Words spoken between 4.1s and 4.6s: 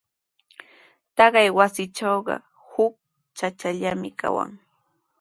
kawan.